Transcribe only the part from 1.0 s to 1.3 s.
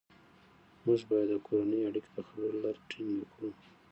باید